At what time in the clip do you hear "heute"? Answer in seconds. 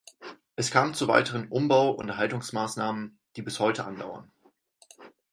3.59-3.85